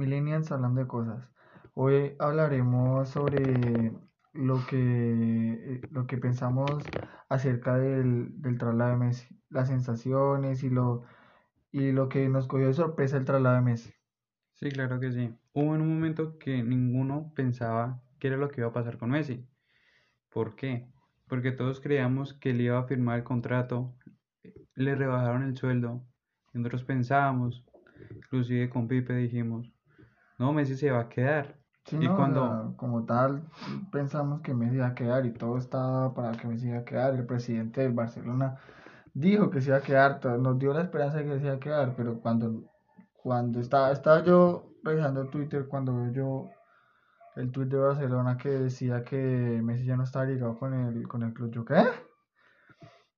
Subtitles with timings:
[0.00, 1.28] Millennials hablando de cosas.
[1.74, 3.92] Hoy hablaremos sobre
[4.32, 6.70] lo que, eh, lo que pensamos
[7.28, 11.02] acerca del, del traslado de Messi, las sensaciones y lo,
[11.70, 13.92] y lo que nos cogió de sorpresa el traslado de Messi.
[14.54, 15.34] Sí, claro que sí.
[15.52, 19.10] Hubo en un momento que ninguno pensaba qué era lo que iba a pasar con
[19.10, 19.46] Messi.
[20.30, 20.88] ¿Por qué?
[21.28, 23.94] Porque todos creíamos que él iba a firmar el contrato,
[24.74, 26.02] le rebajaron el sueldo,
[26.54, 27.66] y nosotros pensábamos,
[28.16, 29.70] inclusive con Pipe dijimos,
[30.40, 31.54] no, Messi se va a quedar.
[31.84, 33.42] Sí, Y no, o cuando, sea, como tal,
[33.92, 37.14] pensamos que Messi iba a quedar y todo estaba para que Messi iba a quedar.
[37.14, 38.58] El presidente del Barcelona
[39.14, 41.60] dijo que se iba a quedar, nos dio la esperanza de que se iba a
[41.60, 42.64] quedar, pero cuando,
[43.22, 46.50] cuando estaba, estaba yo revisando Twitter, cuando veo yo
[47.36, 49.16] el tweet de Barcelona que decía que
[49.62, 51.84] Messi ya no estaba ligado con el, con el club, yo, ¿qué?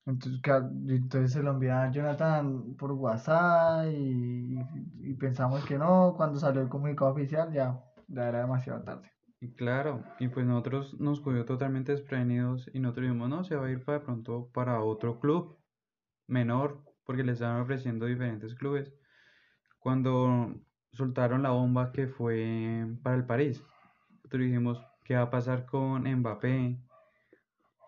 [0.07, 0.41] Entonces,
[0.89, 4.59] entonces se lo enviaba Jonathan por WhatsApp y,
[5.01, 9.11] y pensamos que no, cuando salió el comunicado oficial ya, ya era demasiado tarde.
[9.41, 13.67] y claro, y pues nosotros nos cogió totalmente desprevenidos y nosotros dijimos, no, se va
[13.67, 15.59] a ir para pronto para otro club
[16.29, 18.95] menor, porque le estaban ofreciendo diferentes clubes.
[19.79, 20.55] Cuando
[20.93, 23.63] soltaron la bomba que fue para el París,
[24.25, 26.79] nosotros dijimos, ¿qué va a pasar con Mbappé?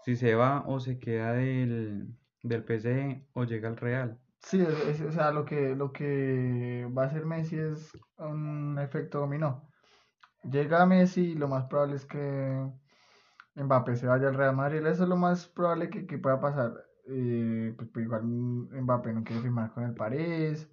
[0.04, 4.18] Si se va o se queda del, del PSG o llega al Real.
[4.40, 8.78] Sí, es- es- o sea, lo que, lo que va a hacer Messi es un
[8.78, 9.68] efecto dominó.
[10.44, 12.70] Llega Messi y lo más probable es que
[13.56, 14.86] Mbappé se vaya al Real Madrid.
[14.86, 16.72] Eso es lo más probable que, que pueda pasar.
[17.08, 20.70] Eh, pues, pues igual Mbappé no quiere firmar con el París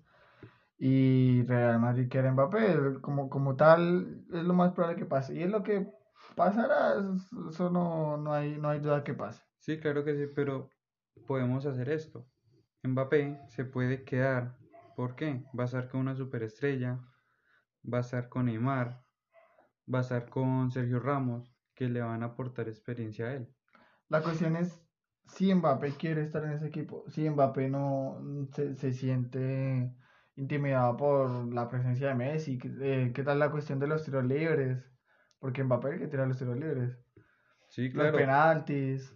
[0.79, 3.01] y Real Madrid quiere Mbappé.
[3.01, 5.35] Como, como tal, es lo más probable que pase.
[5.35, 5.87] Y es lo que
[6.35, 6.95] pasará,
[7.49, 9.41] eso no, no hay, no hay duda que pase.
[9.59, 10.69] Sí, claro que sí, pero
[11.27, 12.27] podemos hacer esto.
[12.83, 14.57] Mbappé se puede quedar.
[14.95, 15.43] ¿Por qué?
[15.57, 16.99] Va a estar con una superestrella,
[17.91, 19.03] va a estar con Neymar,
[19.93, 23.55] va a estar con Sergio Ramos, que le van a aportar experiencia a él.
[24.09, 24.85] La cuestión es
[25.25, 28.19] si Mbappé quiere estar en ese equipo, si Mbappé no
[28.53, 29.95] se, se siente
[30.35, 34.25] intimidado por la presencia de Messi, ¿qué, eh, qué tal la cuestión de los tiros
[34.25, 34.90] libres?
[35.41, 36.97] Porque Mbappé el que tira los tiros libres,
[37.67, 39.13] Sí, los claro, penaltis,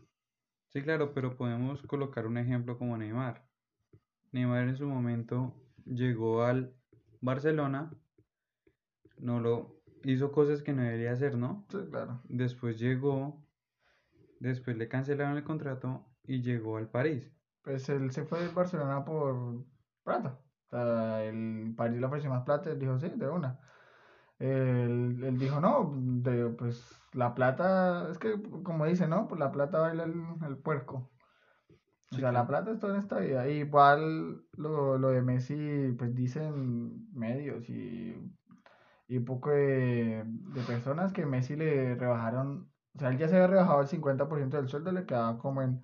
[0.70, 3.46] sí, claro, pero podemos colocar un ejemplo como Neymar.
[4.32, 5.54] Neymar en su momento
[5.86, 6.74] llegó al
[7.22, 7.92] Barcelona,
[9.20, 11.66] no lo hizo cosas que no debería hacer, ¿no?
[11.70, 12.22] sí, claro.
[12.26, 13.46] Después llegó,
[14.40, 17.32] después le cancelaron el contrato y llegó al París.
[17.62, 19.66] Pues él se fue del Barcelona por
[20.04, 20.40] plata.
[20.66, 23.60] O sea, el París le ofreció más plata, él dijo sí, de una.
[24.40, 29.28] Él, él dijo no, de, pues la plata, es que como dice, ¿no?
[29.28, 30.14] Pues la plata baila el,
[30.48, 31.12] el puerco.
[32.12, 33.48] O Sí, sea, la plata es todo en esta vida.
[33.50, 38.16] Igual lo, lo de Messi, pues dicen medios y,
[39.08, 43.36] y un poco de, de personas que Messi le rebajaron, o sea, él ya se
[43.36, 45.84] había rebajado el 50% del sueldo, le quedaba como en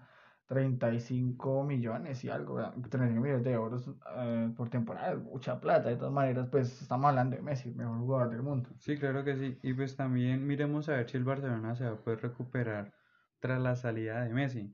[0.51, 2.73] 35 millones y algo, ¿verdad?
[2.89, 5.89] 35 millones de euros eh, por temporada, mucha plata.
[5.89, 8.69] De todas maneras, pues estamos hablando de Messi, el mejor jugador del mundo.
[8.79, 9.59] Sí, claro que sí.
[9.61, 12.93] Y pues también miremos a ver si el Barcelona se va a poder recuperar
[13.39, 14.71] tras la salida de Messi.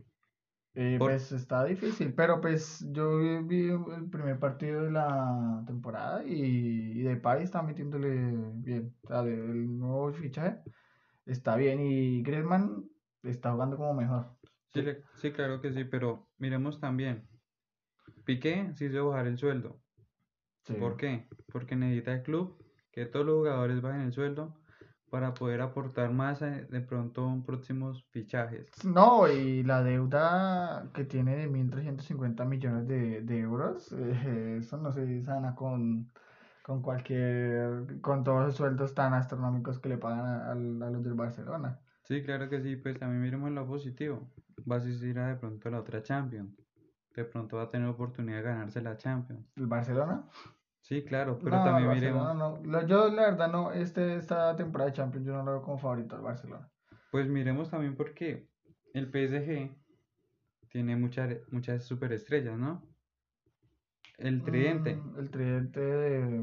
[0.73, 1.09] Eh, Por...
[1.09, 3.17] pues está difícil, pero pues yo
[3.47, 8.09] vi, el primer partido de la temporada y, y Depay está metiéndole
[8.53, 10.61] bien, o sea, de- el nuevo fichaje
[11.25, 12.89] está bien y Griezmann
[13.23, 14.37] está jugando como mejor.
[14.73, 17.29] Sí, Sí, sí, claro que sí, pero miremos también.
[18.25, 19.83] Piqué se hizo bajar el sueldo.
[20.65, 20.75] sí.
[20.77, 21.29] ¿Por qué?
[21.51, 24.61] Porque necesita el club que todos los jugadores bajen el sueldo
[25.09, 28.77] para poder aportar más eh, de pronto en próximos fichajes.
[28.83, 34.91] No, y la deuda que tiene de 1.350 millones de, de euros, eh, eso no
[34.91, 36.13] se sana con,
[36.61, 40.55] con cualquier, con todos los sueldos tan astronómicos que le pagan a, a
[40.91, 41.81] los del Barcelona.
[42.07, 44.31] Sí, claro que sí, pues también miremos lo positivo.
[44.69, 46.55] Va a asistir a de pronto a la otra Champions.
[47.13, 49.45] De pronto va a tener oportunidad de ganarse la Champions.
[49.57, 50.29] ¿El Barcelona?
[50.81, 52.87] Sí, claro, pero No, también Barcelona miremos, no.
[52.87, 56.15] Yo la verdad no, este, esta temporada de Champions yo no lo veo como favorito
[56.15, 56.71] al Barcelona.
[57.11, 58.47] pues miremos también porque
[58.93, 59.75] el PSG
[60.69, 62.81] tiene muchas muchas superestrellas, ¿no?
[64.17, 66.39] El tridente Mm, el tridente de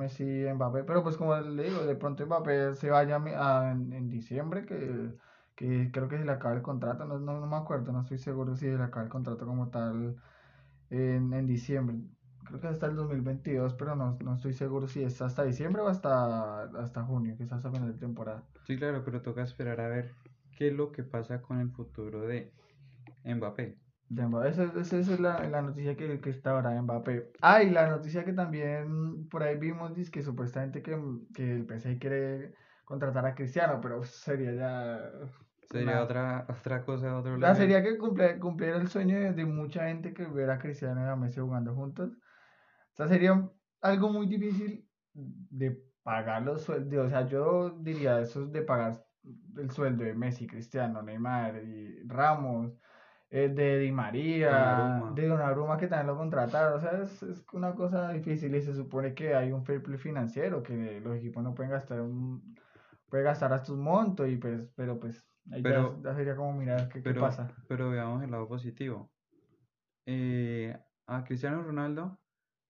[0.00, 0.24] Messi,
[0.54, 4.64] Mbappé, pero pues como le digo, de pronto Mbappé se vaya a a- en, diciembre,
[4.66, 5.12] que,
[5.54, 8.56] que creo que se le acaba el contrato, no, no, me acuerdo, no estoy seguro
[8.56, 10.16] si se le acaba el contrato como tal
[10.90, 11.98] en, en diciembre.
[12.46, 15.88] Creo que hasta el 2022, pero no, no estoy seguro si es hasta diciembre o
[15.88, 18.42] hasta, hasta junio, que es hasta final de temporada.
[18.66, 20.10] Sí, claro, pero toca esperar a ver
[20.56, 22.50] qué es lo que pasa con el futuro de
[23.24, 23.76] Mbappé.
[24.10, 24.48] De Mbappé.
[24.48, 27.30] Esa, esa- esa es la, la noticia que, que está ahora de Mbappé.
[27.42, 30.98] Ah, y la noticia que también por ahí vimos dice que supuestamente que,
[31.34, 32.54] que el PSG quiere
[32.84, 35.10] contratar a Cristiano, pero sería ya
[35.70, 37.56] Sería una- otra, otra cosa, otro level.
[37.56, 41.08] sería que cumple- cumpliera el sueño de, de mucha gente que ver a Cristiano y
[41.08, 42.10] a Messi jugando juntos.
[42.10, 43.48] O sea, sería
[43.80, 47.06] algo muy difícil de pagar los sueldos.
[47.06, 49.04] O sea, yo diría eso es de pagar
[49.56, 52.72] el sueldo de Messi, Cristiano, Neymar y Ramos,
[53.30, 56.74] eh, de Di María, de Donnarumma que también lo contrataron.
[56.74, 59.98] O sea, es, es una cosa difícil y se supone que hay un fair play
[59.98, 62.56] financiero, que los equipos no pueden gastar un,
[63.08, 66.52] pueden gastar hasta un monto y pues, pero pues ahí ya- Pero- ya, sería como
[66.54, 67.48] mirar qué, qué pasa.
[67.68, 69.10] pero veamos el lado positivo.
[70.06, 72.18] Eh, a Cristiano Ronaldo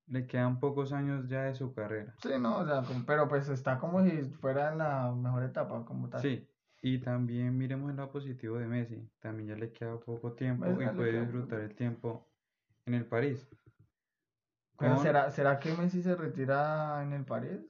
[0.07, 2.15] le quedan pocos años ya de su carrera.
[2.23, 6.09] Sí, no, o sea, pero pues está como si fuera en la mejor etapa, como
[6.09, 6.21] tal.
[6.21, 6.47] Sí,
[6.83, 9.11] y también miremos el lado positivo de Messi.
[9.21, 12.27] También ya le queda poco tiempo Messi y puede disfrutar el tiempo
[12.87, 13.49] en el París.
[14.79, 17.61] Pero Con- ¿será, ¿será que Messi se retira en el París?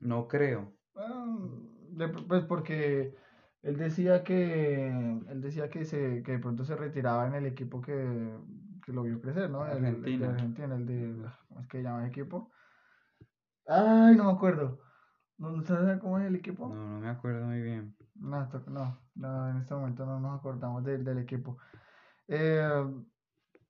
[0.00, 0.76] No creo.
[0.94, 1.48] Bueno,
[1.90, 3.14] de- pues porque
[3.62, 7.80] él decía que él decía que se que de pronto se retiraba en el equipo
[7.80, 8.38] que,
[8.84, 9.66] que lo vio crecer, ¿no?
[9.66, 10.30] El, el de Argentina.
[10.30, 12.50] Argentina, el de ¿cómo es que llama el equipo?
[13.66, 14.80] Ay, no me acuerdo.
[15.38, 16.66] ¿No no sabes cómo es el equipo?
[16.66, 17.96] No, no me acuerdo muy bien.
[18.20, 21.58] No, no, no, en este momento no nos acordamos del, del equipo.
[22.28, 22.84] Eh,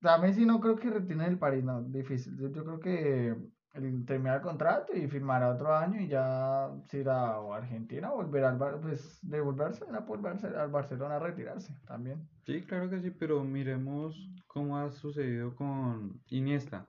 [0.02, 2.36] a Messi no creo que retire el París, no, difícil.
[2.38, 3.28] Yo, yo creo que
[3.74, 8.48] él termina el contrato y firmará otro año y ya se irá a Argentina volverá
[8.48, 12.28] al Bar- pues devolverse a volverse al Barcelona a retirarse también.
[12.44, 14.16] Sí, claro que sí, pero miremos
[14.48, 16.88] cómo ha sucedido con Iniesta.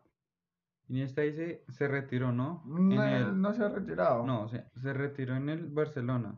[0.87, 2.63] Iniesta dice, se retiró, ¿no?
[2.65, 4.25] No, el- no se ha retirado.
[4.25, 6.35] No, se, se retiró en el Barcelona.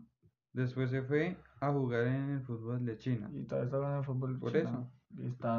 [0.53, 3.29] Después se fue a jugar en el fútbol de China.
[3.33, 4.69] Y todavía está jugando en el fútbol Por chino.
[4.69, 4.91] eso.
[5.15, 5.49] Y está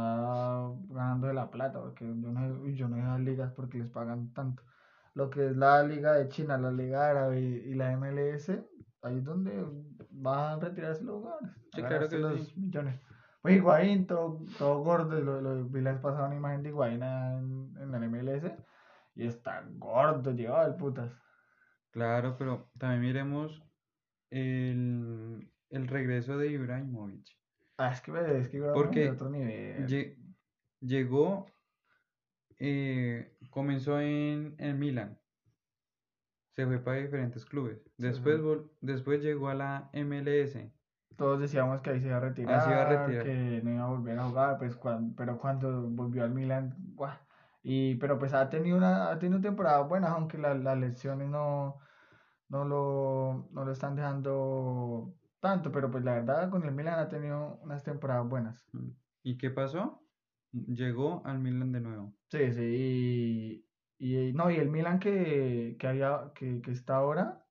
[0.88, 4.62] ganando de la plata, porque yo no, yo no las ligas porque les pagan tanto.
[5.14, 8.50] Lo que es la liga de China, la liga árabe y, y la MLS,
[9.02, 9.64] ahí es donde
[10.10, 11.50] van a retirarse los jugadores.
[11.72, 12.54] Sí, claro que los sí.
[12.56, 13.00] millones.
[13.42, 17.02] Pues Higuaín, todo, todo gordo, lo, lo, vi la vez pasada una imagen de Higuaín
[17.02, 18.44] en, en la MLS,
[19.14, 21.12] y está gordo, llevado el putas.
[21.90, 23.62] Claro, pero también miremos
[24.34, 27.26] el, el regreso de Ibrahimovic.
[27.78, 29.86] Ah, es que, es que Ibrahimovic Porque otro nivel.
[29.86, 30.16] Lle-
[30.80, 31.46] llegó,
[32.58, 35.18] eh, comenzó en el Milan,
[36.54, 37.80] se fue para diferentes clubes.
[37.98, 38.70] Después, sí.
[38.80, 40.70] después llegó a la MLS.
[41.16, 43.24] Todos decíamos que ahí se iba a retirar, se iba a retirar.
[43.24, 47.16] que no iba a volver a jugar, pues cuan- pero cuando volvió al Milan, ¡guau!
[47.62, 51.78] Y, pero pues ha tenido una, ha tenido temporadas buenas, aunque la- las lesiones no,
[52.48, 57.08] no lo, no lo están dejando tanto, pero pues la verdad con el Milan ha
[57.08, 58.66] tenido unas temporadas buenas.
[59.22, 60.08] ¿Y qué pasó?
[60.52, 62.14] Llegó al Milan de nuevo.
[62.30, 63.64] Sí, sí,
[63.98, 67.46] y, y no, y el Milan que, que había, que, que está ahora,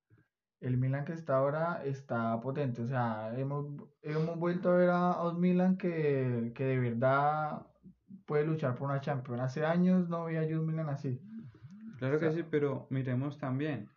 [0.60, 3.68] el Milan que está ahora está potente, o sea, hemos,
[4.02, 7.68] hemos vuelto a ver a, a un Milan que, que de verdad
[8.26, 9.42] puede luchar por una Champions.
[9.42, 11.20] Hace años no veía yo un Milan así.
[11.98, 13.93] Claro que sea- sí, pero miremos también,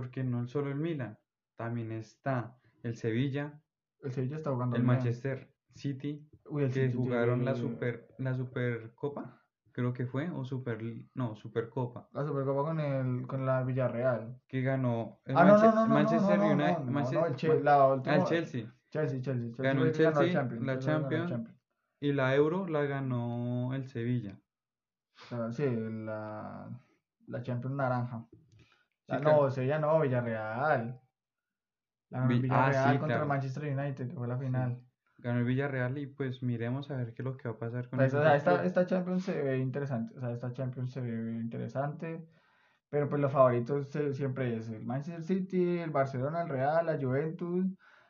[0.00, 1.18] porque no solo el Milan,
[1.56, 3.60] también está el Sevilla,
[4.00, 4.96] El Sevilla está jugando el bien.
[4.96, 10.42] Manchester City, Uy, el que City jugaron la super la Supercopa, creo que fue, o
[10.42, 10.82] Super,
[11.14, 14.40] no, Supercopa, La Supercopa con el con la Villarreal.
[14.48, 20.78] que ganó el Manchester United, el la Chelsea, Chelsea, Chelsea, Ganó el Chelsea, Champions, la
[20.78, 21.58] Chelsea ganó Champions.
[22.00, 24.40] y la Euro la ganó el Sevilla.
[25.24, 26.70] O sea, sí, la,
[27.26, 28.26] la Champions naranja.
[29.10, 29.50] Sí, no, claro.
[29.50, 31.00] Sevilla no, Villarreal.
[32.10, 33.22] La ah, Villarreal sí, contra claro.
[33.22, 34.80] el Manchester United, que fue la final.
[35.18, 37.88] Ganó el Villarreal y pues miremos a ver qué es lo que va a pasar
[37.88, 40.16] con Pues, o sea, esta, esta Champions se ve interesante.
[40.16, 42.26] O sea, esta Champions se ve interesante.
[42.88, 47.66] Pero pues los favoritos siempre es el Manchester City, el Barcelona, el Real, la Juventus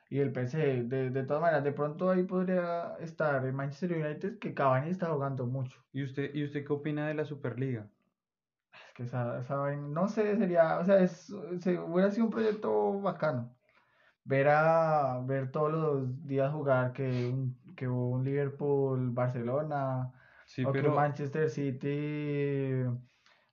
[0.08, 0.88] y el PSG.
[0.88, 5.06] De, de todas maneras, de pronto ahí podría estar el Manchester United, que Cavani está
[5.08, 5.78] jugando mucho.
[5.92, 7.90] ¿Y usted, y usted qué opina de la Superliga?
[8.90, 12.32] Es que esa, esa vaina, no sé, sería, o sea, es, se, hubiera sido un
[12.32, 13.56] proyecto bacano.
[14.24, 20.12] Ver a, ver todos los días jugar que un, que un Liverpool, Barcelona,
[20.44, 22.82] Sí, o pero, Manchester City,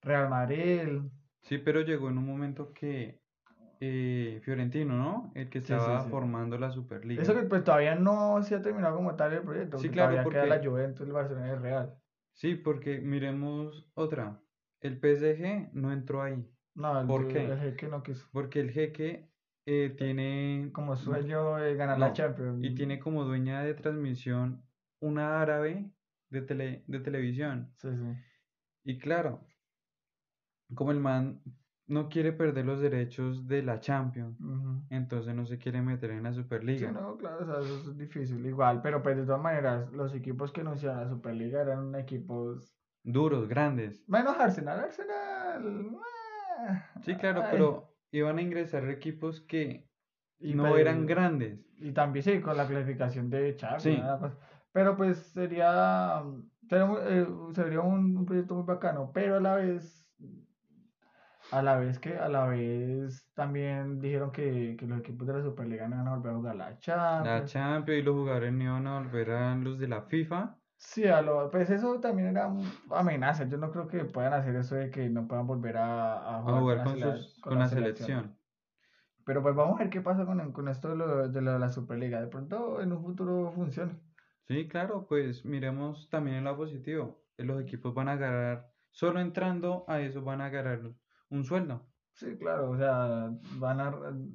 [0.02, 1.02] Real Madrid.
[1.42, 3.22] sí, pero llegó en un momento que
[3.80, 5.32] eh, Fiorentino, ¿no?
[5.36, 6.10] El que sí, estaba sí.
[6.10, 7.22] formando la Superliga.
[7.22, 10.12] Eso que pues todavía no se ha terminado como tal el proyecto, Sí, porque claro,
[10.14, 11.96] todavía queda porque- la Juventus, el Barcelona y el Real.
[12.34, 14.40] Sí, porque miremos otra.
[14.82, 17.46] El PSG no entró ahí, No, el, ¿Por qué?
[17.46, 18.28] el Jeque no quiso.
[18.32, 19.30] porque el jeque
[19.66, 22.64] eh, tiene Como sueño ganar la Champions.
[22.64, 24.64] y tiene como dueña de transmisión
[25.00, 25.92] una árabe
[26.30, 27.74] de, tele, de televisión.
[27.78, 28.04] Sí, sí.
[28.84, 29.42] Y claro,
[30.76, 31.42] como el man
[31.88, 34.38] no quiere perder los derechos de la Champions,
[34.90, 36.92] entonces no se quiere meter en la Sí, Superliga.
[36.92, 38.46] no, claro, o sea, eso es difícil.
[38.46, 42.77] Igual, pero pues de todas maneras, los equipos que anunciaron la Superliga eran equipos.
[43.12, 44.04] Duros, grandes.
[44.08, 45.98] Menos Arsenal, Arsenal.
[46.70, 49.90] eh, Sí, claro, ay, pero iban a ingresar equipos que
[50.40, 51.60] y no eran grandes.
[51.78, 53.84] Y también sí, con la clasificación de Champions.
[53.84, 54.02] Sí.
[54.72, 56.24] Pero pues sería,
[56.70, 60.08] sería, eh, sería un, un proyecto muy bacano, pero a la vez,
[61.52, 65.42] a la vez que, a la vez también dijeron que, que los equipos de la
[65.44, 66.78] Superliga no iban a volver a jugar la
[67.22, 67.52] La Champions.
[67.52, 70.60] Champions y los jugadores no iban a volver a los de la FIFA.
[70.80, 72.54] Sí, a lo, pues eso también era
[72.92, 73.46] amenaza.
[73.50, 76.44] Yo no creo que puedan hacer eso de que no puedan volver a, a a
[76.44, 78.38] jugar con, sele- sus, con la selección.
[79.26, 81.60] Pero pues vamos a ver qué pasa con, con esto de, lo, de lo de
[81.60, 82.22] la Superliga.
[82.22, 84.00] De pronto en un futuro funcione.
[84.48, 87.18] Sí, claro, pues miremos también el lado positivo.
[87.38, 90.80] Los equipos van a ganar, solo entrando a eso van a ganar
[91.30, 91.82] un sueldo.
[92.14, 93.30] Sí, claro, o sea,
[93.60, 93.94] van a,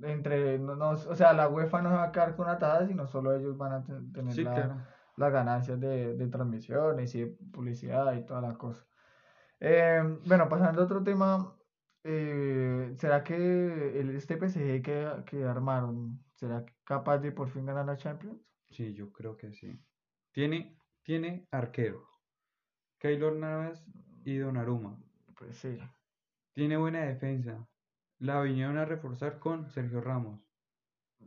[0.08, 3.06] entre, no, no- o sea, la UEFA no se va a quedar con atadas, sino
[3.08, 4.76] solo ellos van a te- tener Sí, la- claro.
[5.22, 8.86] Las ganancias de, de transmisiones y de publicidad y toda la cosa.
[9.60, 11.56] Eh, bueno, pasando a otro tema,
[12.04, 17.86] eh, ¿será que el, este PSG que, que armaron, será capaz de por fin ganar
[17.86, 18.40] la Champions?
[18.70, 19.78] Sí, yo creo que sí.
[20.32, 22.08] Tiene, tiene arquero.
[22.98, 23.86] Keylor Navas
[24.24, 24.98] y Donnarumma.
[25.36, 25.78] Pues sí.
[26.54, 27.68] Tiene buena defensa.
[28.18, 30.51] La vinieron a reforzar con Sergio Ramos.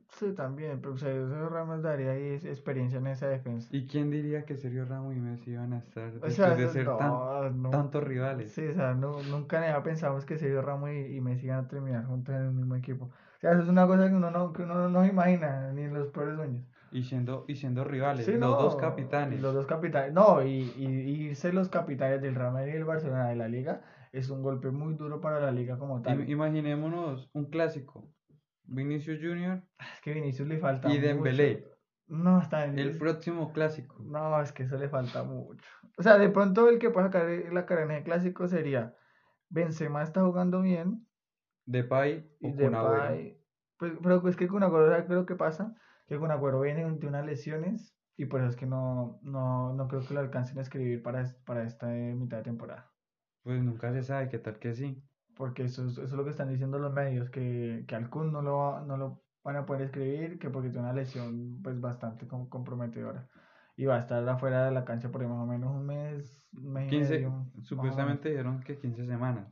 [0.10, 3.68] Sí, también, pero Sergio Ramos daría ahí experiencia en esa defensa.
[3.72, 6.70] ¿Y quién diría que Sergio Ramos y Messi iban a estar O después sea, de
[6.70, 7.70] ser tan, no, no.
[7.72, 8.52] tantos rivales?
[8.54, 12.06] Sí, o sea, no- nunca pensamos que Sergio Ramos y, y Messi iban a terminar
[12.06, 13.06] juntos en el mismo equipo.
[13.06, 15.94] O sea, eso es una cosa que uno no, que uno no imagina, ni en
[15.94, 16.64] los peores sueños.
[16.92, 19.42] Y siendo, y siendo rivales, Sí, los no, dos capitanes.
[19.42, 20.14] Los dos capitanes.
[20.14, 23.50] No, y, y, y irse los capitanes del Real Madrid y el Barcelona de la
[23.50, 23.82] liga
[24.14, 26.20] es un golpe muy duro para la liga como tal.
[26.22, 28.15] Im- imaginémonos un clásico.
[28.68, 31.08] Vinicius Junior Es que Vinicius le falta y mucho.
[31.08, 31.68] Dembélé.
[32.08, 32.78] No, está bien.
[32.80, 33.98] El próximo clásico.
[34.00, 35.66] No, es que eso le falta mucho.
[35.98, 38.96] O sea, de pronto el que puede sacar la carrera en el clásico sería
[39.50, 41.08] Benzema está jugando bien
[41.66, 42.52] Depay y.
[42.52, 43.42] Depay.
[43.78, 45.76] Pues, pero pues que con Agüero, ¿sabes qué es lo que pasa?
[46.08, 49.88] Que con Agüero viene de unas lesiones y por eso es que no, no, no
[49.88, 52.92] creo que lo alcancen a escribir para, es- para esta eh, mitad de temporada.
[53.44, 55.04] Pues nunca se sabe, qué tal que sí.
[55.36, 58.32] Porque eso es, eso es lo que están diciendo los medios, que, que al Kun
[58.32, 62.28] no lo, no lo van a poder escribir, que porque tiene una lesión pues bastante
[62.28, 63.30] com- comprometedora.
[63.76, 66.48] Y va a estar afuera de la cancha por ahí más o menos un mes,
[66.54, 67.32] un mes y 15, medio,
[67.74, 68.20] más o menos.
[68.20, 69.48] supuestamente dijeron que 15 semanas.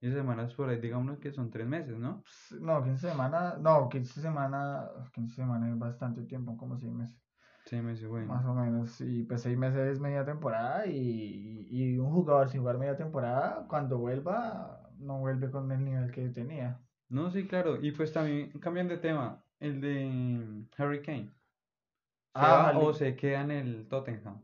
[0.00, 2.22] 15 semanas por ahí, digamos que son 3 meses, ¿no?
[2.60, 7.16] No, 15 semanas, no, 15 semanas, 15 semanas es bastante tiempo, como 6 meses,
[7.64, 8.32] 6 meses, bueno.
[8.32, 9.00] más o menos.
[9.00, 13.66] Y pues 6 meses es media temporada y, y un jugador sin jugar media temporada,
[13.68, 16.80] cuando vuelva, no vuelve con el nivel que tenía.
[17.08, 17.80] No, sí, claro.
[17.82, 19.42] Y pues también cambian de tema.
[19.60, 21.28] El de Harry Kane.
[21.28, 21.32] ¿Se
[22.34, 22.78] Ah, va vale.
[22.84, 24.42] o se queda en el Tottenham?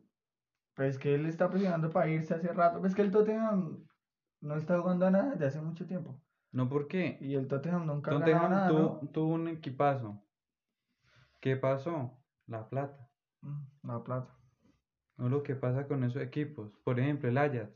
[0.75, 2.81] Pues que él está presionando para irse hace rato.
[2.81, 3.87] Pues que el Tottenham
[4.41, 6.19] no está jugando a nada desde hace mucho tiempo.
[6.53, 7.19] No, ¿por qué?
[7.21, 9.09] Y el Tottenham nunca Tottenham nada, tuvo, ¿no?
[9.11, 10.23] tuvo un equipazo.
[11.41, 12.19] ¿Qué pasó?
[12.47, 13.09] La plata.
[13.43, 14.35] Mm, La plata.
[15.17, 16.73] No lo que pasa con esos equipos.
[16.85, 17.71] Por ejemplo, el Ajax.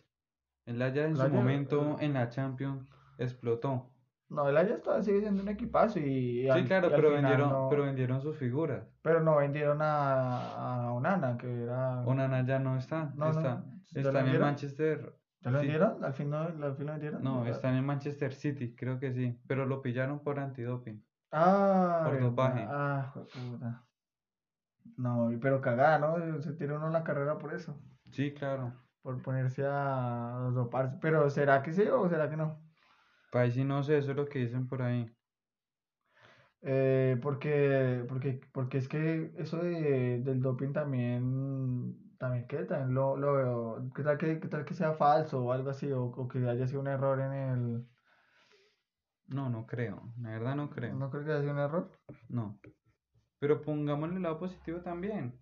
[0.66, 3.90] El Ajax en El su Ajax, momento eh, en la Champions explotó.
[4.28, 6.96] No, el Ajax todavía sigue siendo un equipazo y, y Sí, al- claro, y al
[6.96, 8.84] pero vendieron, no- pero vendieron sus figuras.
[9.02, 12.00] pero no vendieron a, a Onana, que era...
[12.00, 13.12] Onana ya no está.
[13.14, 14.40] No, no, está ¿ya lo está en el?
[14.40, 15.14] Manchester.
[15.42, 15.66] ¿Ya lo sí.
[15.66, 16.04] vendieron?
[16.04, 17.22] ¿Al fin no, al fin lo vendieron?
[17.22, 19.38] No, está en el Manchester City, creo que sí.
[19.46, 21.04] Pero lo pillaron por antidoping.
[21.30, 22.66] Ah, por dopaje.
[22.68, 23.84] Ah, jueputa.
[24.96, 26.40] No, pero cagada, ¿no?
[26.40, 27.78] Se tiró uno la carrera por eso.
[28.10, 28.72] Sí, claro.
[29.06, 30.96] Por ponerse a doparse.
[31.00, 32.58] Pero ¿será que sí o será que no?
[33.30, 35.06] Pues sí, no sé, eso es lo que dicen por ahí.
[36.62, 42.64] Eh, porque, porque, porque es que eso de, del doping también, también ¿qué?
[42.64, 43.90] También lo, lo veo.
[43.94, 45.92] ¿Qué tal que, qué tal que sea falso o algo así?
[45.92, 47.86] O, o que haya sido un error en el.
[49.28, 50.12] No, no creo.
[50.20, 50.94] La verdad no creo.
[50.96, 51.92] ¿No creo que haya sido un error?
[52.28, 52.58] No.
[53.38, 55.38] Pero pongámosle el lado positivo también.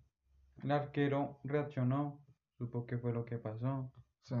[0.63, 2.24] El arquero reaccionó,
[2.57, 3.91] supo qué fue lo que pasó.
[4.23, 4.35] Sí.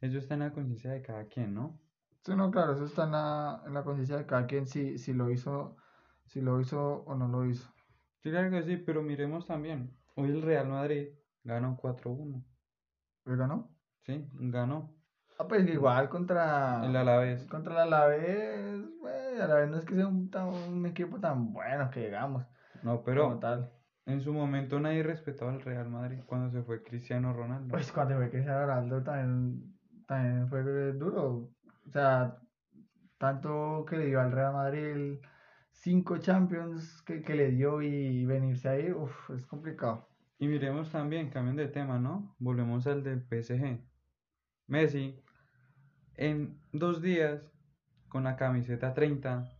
[0.00, 1.78] Eso está en la conciencia de cada quien, ¿no?
[2.22, 5.12] Sí, no, claro, eso está en la, en la conciencia de cada quien si, si
[5.12, 5.76] lo hizo,
[6.26, 7.70] si lo hizo o no lo hizo.
[8.22, 9.96] Sí, claro que sí, pero miremos también.
[10.16, 11.08] Hoy el Real Madrid
[11.44, 12.44] ganó 4-1.
[13.22, 13.76] ¿Pero ganó?
[14.04, 14.94] Sí, ganó.
[15.38, 16.84] Ah, pues igual contra.
[16.86, 17.44] El Alavés.
[17.46, 21.90] Contra el Alavés, güey, Alavés no es que sea un, tan- un equipo tan bueno
[21.90, 22.44] que digamos,
[22.82, 23.70] No, como pero tal.
[24.06, 27.68] En su momento nadie respetaba al Real Madrid cuando se fue Cristiano Ronaldo.
[27.68, 31.50] Pues cuando fue Cristiano Ronaldo también, también fue duro.
[31.86, 32.38] O sea,
[33.18, 35.18] tanto que le dio al Real Madrid
[35.72, 40.08] cinco Champions que, que le dio y venirse ahí, uff, es complicado.
[40.38, 42.34] Y miremos también, cambian de tema, ¿no?
[42.38, 43.80] Volvemos al del PSG.
[44.68, 45.22] Messi,
[46.14, 47.52] en dos días,
[48.08, 49.55] con la camiseta 30,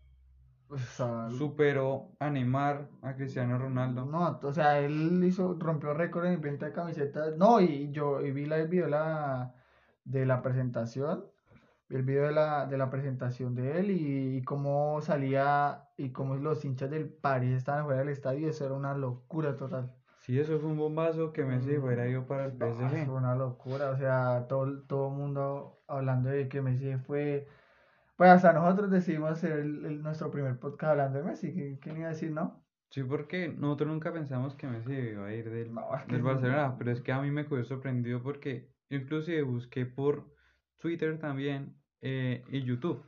[0.68, 4.04] O sea, superó a Neymar, a Cristiano Ronaldo.
[4.04, 7.37] no, o sea, él hizo, rompió récord en venta de camisetas.
[7.37, 9.54] No, y yo y vi la, el video de la,
[10.04, 11.30] de la presentación,
[11.88, 16.12] vi el video de la, de la presentación de él y, y cómo salía y
[16.12, 19.96] cómo los hinchas del París estaban fuera del estadio, eso era una locura total.
[20.18, 23.04] Sí, eso fue un bombazo que Messi Mm, fuera ido para el No, PSG.
[23.04, 27.49] fue una locura, o sea, todo, todo el mundo hablando de que Messi fue,
[28.16, 31.96] pues hasta nosotros decidimos hacer el- el- nuestro primer podcast hablando de Messi, ¿qué- ¿quién
[31.99, 32.64] iba a decir no?
[32.90, 36.23] Sí, porque nosotros nunca pensamos que Messi iba a ir del, No, del.
[36.23, 40.25] Barcelona, pero es que a mí me quedó sorprendido porque yo inclusive busqué por
[40.78, 43.04] Twitter también eh, y YouTube.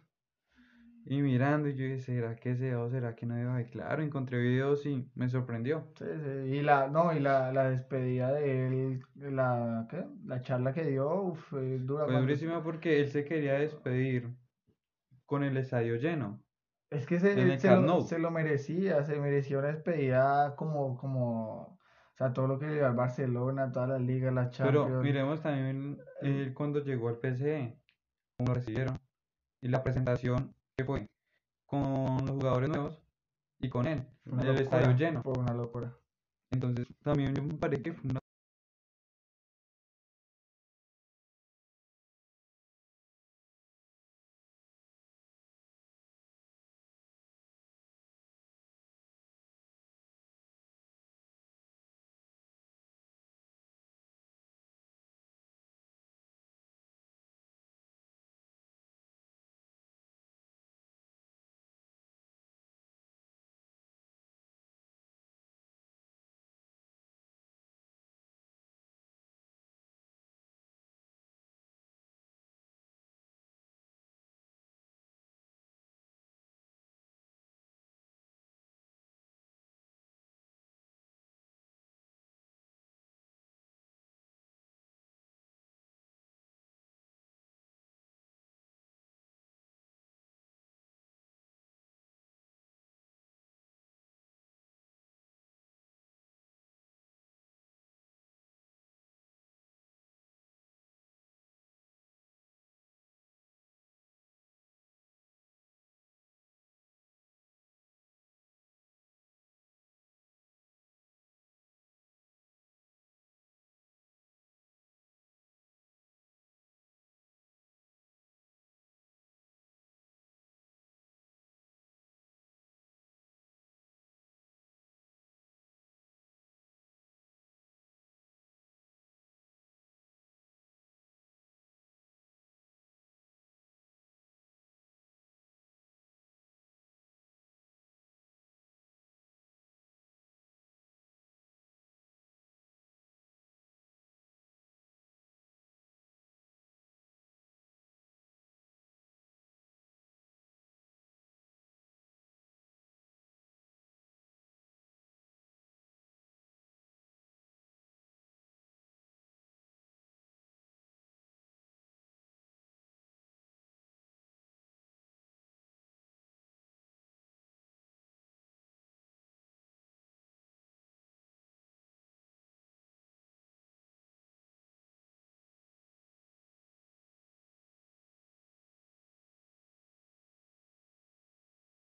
[1.11, 3.59] Y mirando, y yo dije, ¿será que se o será que no iba?
[3.63, 5.91] Y claro, encontré videos y me sorprendió.
[5.97, 10.05] Sí, sí, y la, no, y la, la despedida de él, la, ¿qué?
[10.27, 12.05] La charla que dio, uf, fue dura.
[12.05, 14.29] Fue cuando- durísima porque él se quería despedir
[15.29, 16.43] con el estadio lleno.
[16.91, 21.75] Es que se, el se lo, se lo merecía, se merecía una despedida como, como,
[21.75, 25.05] o sea, todo lo que le al Barcelona, todas las ligas, las Pero Champions.
[25.05, 27.77] miremos también él cuando llegó al PSG,
[28.39, 28.99] cómo lo recibieron.
[29.61, 31.07] Y la presentación que fue
[31.67, 33.03] con los jugadores nuevos
[33.61, 35.23] y con él, Una el estadio lleno.
[35.23, 35.95] Fue una locura.
[36.51, 38.21] Entonces, también yo me parece que fue una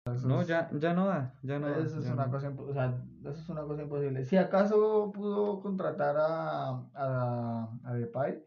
[0.05, 2.31] No, ya, ya no da, ya no da, Eso es ya una no.
[2.31, 4.23] cosa, impo- o sea, eso es una cosa imposible.
[4.23, 8.43] Si acaso pudo contratar a, a, a Depay,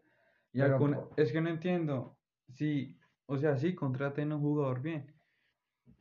[0.53, 2.15] Y pero es que no entiendo,
[2.47, 5.13] si, o sea, sí, contraten a un jugador bien,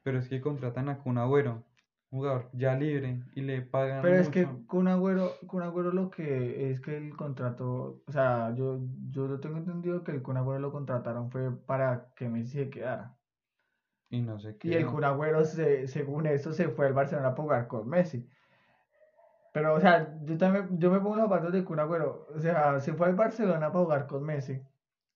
[0.05, 1.65] pero es que contratan a Kun Agüero,
[2.09, 6.71] jugador ya libre, y le pagan pero es que con Agüero, Kun Agüero lo que
[6.71, 8.79] es que el contrato, o sea, yo,
[9.11, 12.71] yo lo tengo entendido que el Kun Agüero lo contrataron fue para que Messi se
[12.71, 13.18] quedara.
[14.11, 14.75] Y no sé Y qué.
[14.75, 18.29] el Kun Agüero, se, según eso, se fue al Barcelona a jugar con Messi.
[19.53, 22.27] Pero, o sea, yo también, yo me pongo los zapatos de Kun Agüero.
[22.35, 24.63] O sea, se fue al Barcelona para jugar con Messi.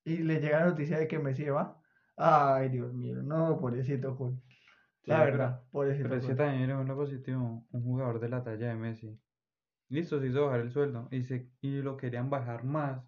[0.03, 1.81] Y le llega la noticia de que Messi va.
[2.15, 4.41] Ay, Dios mío, no, pobrecito Kun.
[5.05, 8.43] La Sí, verdad, pobrecito Pero es que también es lo positivo, un jugador de la
[8.43, 9.19] talla de Messi.
[9.89, 13.01] listo, se hizo bajar el sueldo y, se, y lo querían bajar más.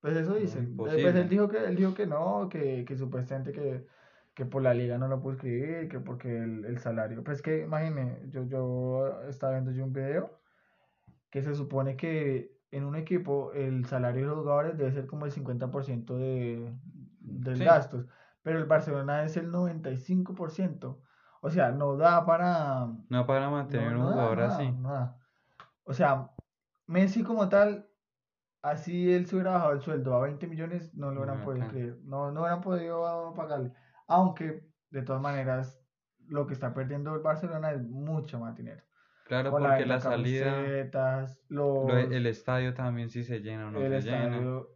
[0.00, 0.74] Pues eso No, dicen.
[0.86, 3.86] Eh, Pues él dijo que, él dijo que no, que, que supuestamente que,
[4.34, 7.22] que por la liga no lo pudo escribir, que porque el, el salario.
[7.22, 10.40] Pues que imagine, yo, yo estaba viendo yo un video
[11.30, 15.26] que se supone que en un equipo el salario de los jugadores debe ser como
[15.26, 16.74] el 50% de,
[17.20, 18.06] del Sí, gastos,
[18.42, 20.98] pero el Barcelona es el 95%.
[21.44, 24.72] O sea, no da para, no para mantener un no jugador así.
[25.84, 26.30] O sea,
[26.86, 27.88] Messi como tal,
[28.62, 31.68] así él se hubiera bajado el sueldo a 20 millones, no lo hubieran era podido
[31.68, 33.72] creer, no, no hubieran podido pagarle.
[34.12, 35.82] Aunque, de todas maneras,
[36.26, 38.82] lo que está perdiendo el Barcelona es mucho más dinero.
[39.24, 43.40] Claro, Con la porque la de salida, camisetas, lo- los, el estadio también si se
[43.40, 44.38] llena o no el se llena.
[44.38, 44.68] estadio,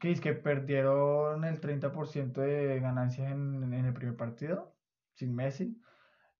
[0.00, 4.76] que es que perdieron el 30% de ganancias en, en el primer partido,
[5.14, 5.80] sin Messi.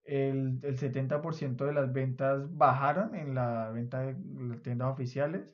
[0.04, 4.16] El, el 70% de las ventas bajaron en la venta de
[4.48, 5.48] las tiendas oficiales.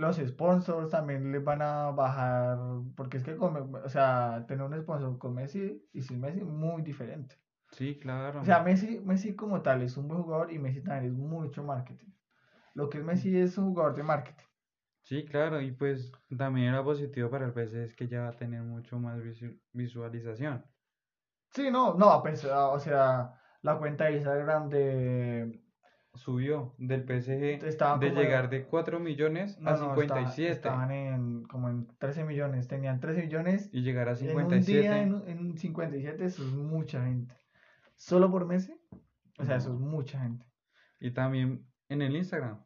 [0.00, 2.58] Los sponsors también les van a bajar,
[2.96, 6.82] porque es que, con- o sea, tener un sponsor con Messi y sin Messi, muy
[6.82, 7.36] diferente.
[7.72, 8.44] Sí, O claro.
[8.44, 12.12] sea, Messi, Messi como tal es un buen jugador y Messi también es mucho marketing.
[12.74, 14.46] Lo que es Messi es un jugador de marketing.
[15.02, 18.36] Sí, claro, y pues también era positivo para el PC es que ya va a
[18.36, 20.64] tener mucho más visu- visualización.
[21.52, 25.59] Sí, no, no, a pesar- o sea, la cuenta de Instagram de...
[26.14, 30.90] Subió del PSG Estaban de llegar de 4 millones a No, no, estaban, 57 estaban
[30.90, 35.00] en como en 13 millones, tenían 13 millones y llegar a en un día 57.
[35.02, 37.34] en, en 57, eso es mucha gente.
[37.96, 38.74] ¿Solo por Messi?
[39.38, 39.86] O sea, eso es No.
[39.86, 40.46] mucha gente.
[40.98, 42.64] Y también en el Instagram,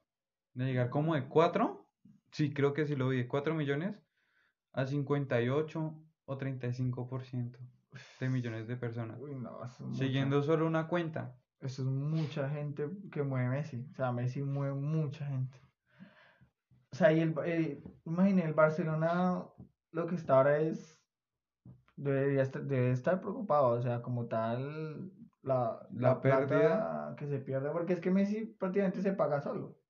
[0.54, 1.86] de llegar como de 4,
[2.32, 4.02] sí, creo que sí lo vi, de 4 millones
[4.72, 5.94] a 58
[6.26, 7.58] o 35%
[8.20, 9.18] de millones de personas.
[9.20, 11.36] Uy, no, mucha, Siguiendo solo una cuenta.
[11.66, 13.86] Eso es mucha gente que mueve Messi.
[13.90, 15.60] O sea, Messi mueve mucha gente.
[16.92, 19.44] O sea, y el, eh, imagine, el Barcelona
[19.90, 21.04] lo que está ahora es,
[21.96, 27.14] debería estar, debe estar preocupado, o sea, como tal, la, La pérdida.
[27.16, 29.80] que se pierde, porque es que Messi prácticamente se paga solo.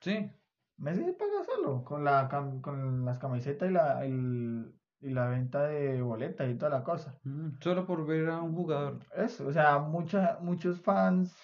[0.00, 0.30] Sí,
[0.76, 2.28] Messi se paga solo, con la,
[2.62, 7.14] con las camisetas y la, el- y la venta de boletas y toda la cosa.
[7.24, 8.98] mm, solo por ver a un jugador.
[9.14, 11.36] Eso, o sea, mucha, muchos fans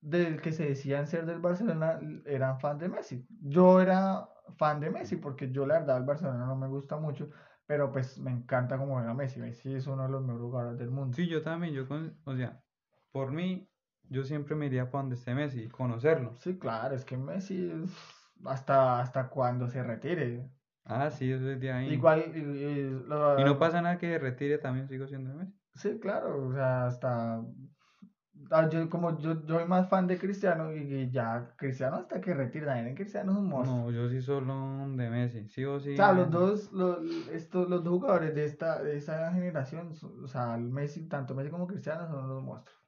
[0.00, 3.26] del que se decían ser del Barcelona eran fans de Messi.
[3.42, 7.30] Yo era fan de Messi porque yo la verdad el Barcelona no me gusta mucho,
[7.66, 9.40] pero pues me encanta cómo juega Messi.
[9.40, 11.16] Messi es uno de los mejores jugadores del mundo.
[11.16, 12.64] Sí, yo también, yo con, o sea,
[13.12, 13.68] por mí,
[14.08, 16.34] yo siempre me iría para donde esté Messi, conocerlo.
[16.36, 17.90] Sí, claro, es que Messi es
[18.44, 20.50] hasta, hasta cuando se retire.
[20.90, 21.92] Ah, sí, eso es de ahí.
[21.94, 25.54] Igual, y, y lo- Y no pasa nada que retire, también sigo siendo Messi.
[25.74, 27.42] Sí, claro, o sea, hasta...
[28.50, 32.20] ah, Yo, como yo, yo soy más fan de Cristiano y, y ya Cristiano hasta
[32.20, 33.84] que retire, también Cristiano es un monstruo.
[33.84, 34.54] No, yo sí solo
[34.96, 35.92] de Messi, sí o sí.
[35.92, 36.98] O sea, los dos, los,
[37.32, 41.50] estos, los dos jugadores de esta, de esa generación, o sea, el Messi, tanto Messi
[41.50, 42.80] como Cristiano son los monstruos.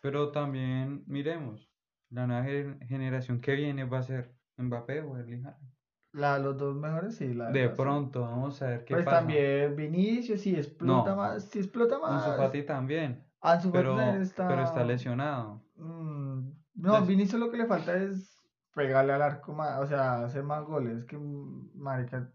[0.00, 1.70] Pero también, miremos,
[2.08, 5.69] la nueva gen- generación que viene va a ser Mbappé o Erling Haaland.
[6.12, 9.20] La, los dos mejores, sí, la De pronto, vamos a ver qué Pues pasa.
[9.20, 11.16] también Vinicius, si explota No.
[11.16, 12.12] más, si explota más.
[12.12, 14.46] Ansu Fati también, Ansu pero, también está...
[14.46, 15.66] pero está lesionado.
[15.76, 18.42] Mm, no, Les- Vinicius lo que le falta es
[18.74, 20.98] pegarle al arco más, o sea, hacer más goles.
[20.98, 22.32] Es que mm, marica,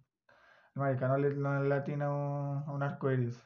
[0.75, 3.41] marica no le, no le atina a un, a un arco iris.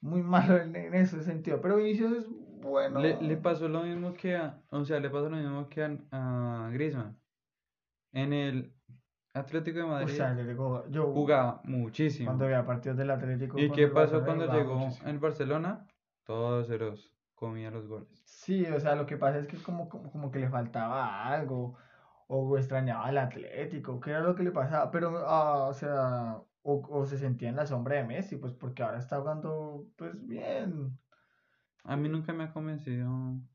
[0.00, 1.60] Muy malo en, en ese sentido.
[1.62, 3.00] Pero Vinicius es bueno.
[3.00, 6.66] Le, le pasó lo mismo que a, o sea, le pasó lo mismo que a,
[6.66, 7.20] a Griezmann.
[8.12, 8.76] En el
[9.34, 12.26] Atlético de O Madrid sea, le digo, yo jugaba muchísimo.
[12.28, 13.58] cuando veía partidos del Atlético.
[13.58, 15.08] ¿Y qué pasó Barcelona, cuando llegó muchísimo.
[15.10, 15.86] en Barcelona?
[16.24, 18.22] Todos se los comía los goles.
[18.24, 21.76] Sí, o sea, lo que pasa es que como, como, como que le faltaba algo,
[22.28, 24.90] o extrañaba al Atlético, ¿qué era lo que le pasaba?
[24.90, 28.82] Pero, ah, o sea, o, o se sentía en la sombra de Messi, pues porque
[28.82, 30.96] ahora está jugando, pues bien.
[31.82, 33.10] A mí nunca me ha convencido.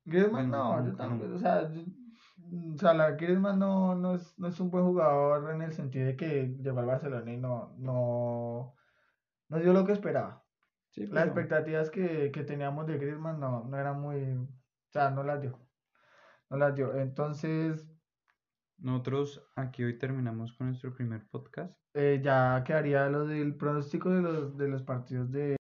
[0.06, 1.36] Griezmann Bueno, no, yo nunca.
[1.36, 1.82] o sea, yo-
[2.76, 6.08] o sea, la Griezmann no, no es, no es un buen jugador en el sentido
[6.08, 8.76] de que llegó al Barcelona y no, no,
[9.50, 10.46] no dio lo que esperaba.
[10.92, 14.48] Sí, Las expectativas que, que teníamos de Griezmann no, no eran muy, o
[14.92, 15.60] sea, no las dio,
[16.50, 16.96] no las dio.
[16.96, 17.88] Entonces,
[18.78, 21.74] nosotros aquí hoy terminamos con nuestro primer podcast.
[21.94, 25.56] eh, ya quedaría lo del pronóstico de los, de los partidos de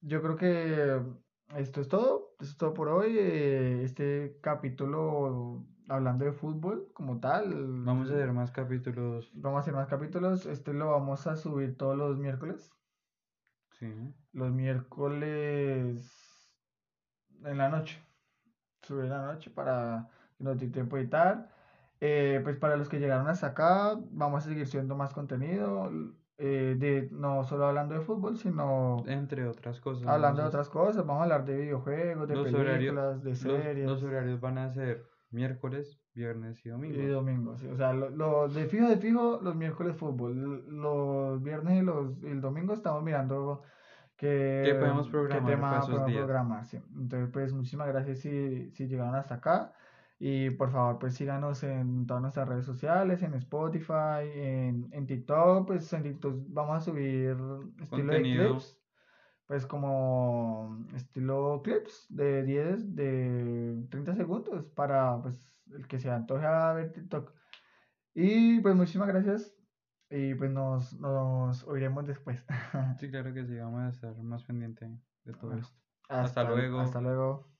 [0.00, 1.02] yo creo que
[1.56, 2.34] esto es todo.
[2.40, 3.16] Esto es todo por hoy.
[3.18, 7.82] Eh, este capítulo hablando de fútbol como tal.
[7.84, 9.30] Vamos a hacer más capítulos.
[9.34, 10.46] Vamos a hacer más capítulos.
[10.46, 12.70] Este lo vamos a subir todos los miércoles.
[13.78, 13.92] Sí.
[14.32, 16.12] Los miércoles
[17.44, 18.02] en la noche.
[18.82, 21.48] Subir en la noche para que nos dé tiempo de editar.
[22.00, 25.90] Eh, pues para los que llegaron hasta acá, vamos a seguir subiendo más contenido.
[26.38, 30.06] Eh, de, no solo hablando de fútbol, sino Entre otras cosas.
[30.08, 31.04] hablando de otras cosas.
[31.04, 33.86] Vamos a hablar de videojuegos, de los horarios, películas, de series.
[33.88, 36.96] los horarios van a ser miércoles, viernes y domingo.
[36.96, 37.66] Y domingos, sí.
[37.66, 40.64] O sea, lo, lo- de fijo, de fijo, los miércoles fútbol.
[40.68, 43.62] Los viernes y los, y el domingo estamos mirando
[44.16, 46.24] qué, ¿Qué podemos qué programar tema para esos podemos días?
[46.24, 46.66] programar.
[46.66, 46.78] sí.
[46.96, 49.72] Entonces, pues muchísimas gracias si, si llegaron hasta acá.
[50.18, 55.66] Y por favor, pues síganos en todas nuestras redes sociales, en Spotify, en, en TikTok.
[55.66, 57.36] Pues en TikTok vamos a subir
[57.80, 58.80] estilo de clips.
[59.46, 66.46] Pues como estilo clips de 10, de 30 segundos para pues el que se antoje
[66.46, 67.32] a ver TikTok.
[68.14, 69.56] Y pues muchísimas gracias
[70.10, 72.44] y pues nos, nos oiremos después.
[72.98, 74.90] Sí, claro que sí, vamos a estar más pendiente
[75.24, 75.78] de todo Bueno, esto.
[76.08, 76.80] Hasta luego.
[76.80, 77.57] Hasta luego.